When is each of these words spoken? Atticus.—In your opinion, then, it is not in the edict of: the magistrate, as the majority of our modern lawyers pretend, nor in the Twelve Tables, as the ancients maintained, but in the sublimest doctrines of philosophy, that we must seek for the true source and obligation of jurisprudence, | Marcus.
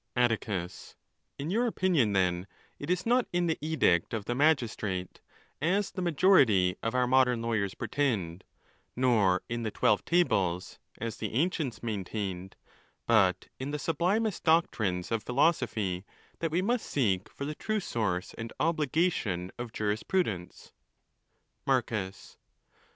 Atticus.—In 0.15 1.51
your 1.51 1.67
opinion, 1.67 2.13
then, 2.13 2.47
it 2.79 2.89
is 2.89 3.05
not 3.05 3.27
in 3.31 3.45
the 3.45 3.59
edict 3.61 4.15
of: 4.15 4.25
the 4.25 4.33
magistrate, 4.33 5.21
as 5.61 5.91
the 5.91 6.01
majority 6.01 6.75
of 6.81 6.95
our 6.95 7.05
modern 7.05 7.43
lawyers 7.43 7.75
pretend, 7.75 8.43
nor 8.95 9.43
in 9.47 9.61
the 9.61 9.69
Twelve 9.69 10.03
Tables, 10.03 10.79
as 10.97 11.17
the 11.17 11.35
ancients 11.35 11.83
maintained, 11.83 12.55
but 13.05 13.49
in 13.59 13.69
the 13.69 13.77
sublimest 13.77 14.43
doctrines 14.43 15.11
of 15.11 15.21
philosophy, 15.21 16.03
that 16.39 16.49
we 16.49 16.63
must 16.63 16.87
seek 16.87 17.29
for 17.29 17.45
the 17.45 17.53
true 17.53 17.79
source 17.79 18.33
and 18.33 18.51
obligation 18.59 19.51
of 19.59 19.71
jurisprudence, 19.71 20.73
| 21.15 21.65
Marcus. 21.67 22.37